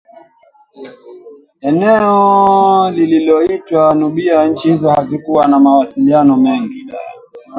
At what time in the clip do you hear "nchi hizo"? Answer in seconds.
4.47-4.89